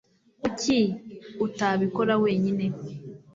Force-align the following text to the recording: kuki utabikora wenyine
kuki 0.41 0.79
utabikora 1.45 2.13
wenyine 2.23 2.65